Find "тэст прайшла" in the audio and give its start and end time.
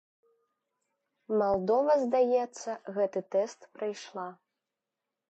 3.35-4.25